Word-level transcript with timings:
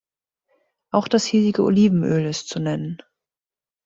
Auch 0.89 1.07
das 1.07 1.25
hiesige 1.27 1.61
Olivenöl 1.63 2.25
ist 2.25 2.49
zu 2.49 2.59
nennen. 2.59 3.03